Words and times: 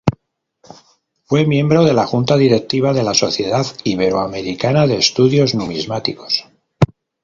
Fue 1.25 1.45
miembro 1.45 1.83
de 1.83 1.93
la 1.93 2.07
Junta 2.07 2.35
Directiva 2.35 2.91
de 2.91 3.03
la 3.03 3.13
Sociedad 3.13 3.67
Ibero-Americana 3.83 4.87
de 4.87 4.95
Estudios 4.97 5.53
Numismáticos. 5.53 6.45